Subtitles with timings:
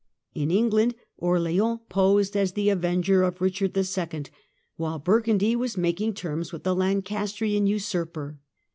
[0.33, 3.77] In England Orleans posed as the avenger of Eichard
[4.17, 4.31] IL,
[4.75, 8.39] while Bur gundy was making terms with the Lancastrian usurper.